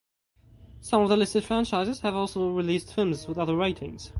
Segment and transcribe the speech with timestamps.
[0.79, 4.09] Some of the listed franchises have also released films with other ratings.